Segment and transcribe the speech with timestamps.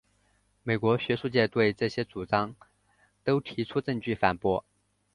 [0.63, 2.55] 美国学术界对这些主张
[3.23, 4.65] 都提出证据反驳。